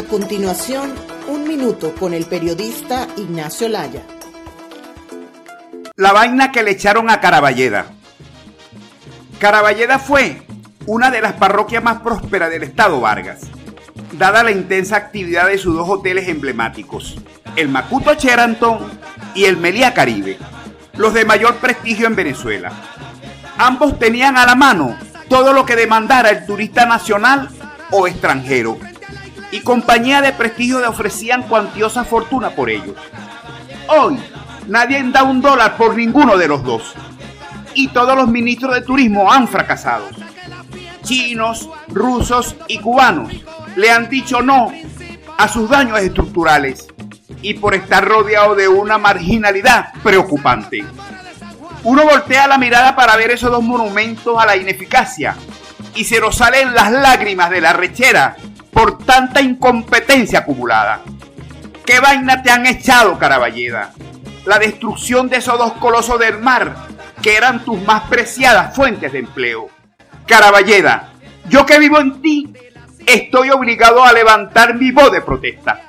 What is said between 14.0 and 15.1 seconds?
dada la intensa